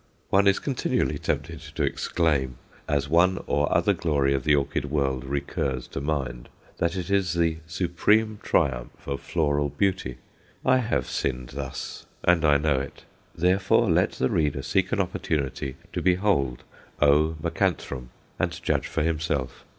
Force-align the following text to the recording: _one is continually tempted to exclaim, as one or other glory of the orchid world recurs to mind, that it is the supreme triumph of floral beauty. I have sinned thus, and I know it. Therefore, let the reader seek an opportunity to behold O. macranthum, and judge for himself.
_one 0.31 0.47
is 0.47 0.57
continually 0.57 1.19
tempted 1.19 1.59
to 1.59 1.83
exclaim, 1.83 2.57
as 2.87 3.07
one 3.07 3.37
or 3.45 3.71
other 3.71 3.93
glory 3.93 4.33
of 4.33 4.43
the 4.43 4.55
orchid 4.55 4.85
world 4.89 5.23
recurs 5.23 5.87
to 5.87 6.01
mind, 6.01 6.49
that 6.79 6.95
it 6.95 7.11
is 7.11 7.33
the 7.35 7.57
supreme 7.67 8.39
triumph 8.41 9.05
of 9.05 9.21
floral 9.21 9.69
beauty. 9.69 10.17
I 10.65 10.77
have 10.79 11.05
sinned 11.07 11.49
thus, 11.49 12.07
and 12.23 12.43
I 12.43 12.57
know 12.57 12.79
it. 12.79 13.03
Therefore, 13.35 13.91
let 13.91 14.13
the 14.13 14.31
reader 14.31 14.63
seek 14.63 14.91
an 14.91 14.99
opportunity 14.99 15.75
to 15.93 16.01
behold 16.01 16.63
O. 16.99 17.35
macranthum, 17.39 18.09
and 18.39 18.59
judge 18.63 18.87
for 18.87 19.03
himself. 19.03 19.65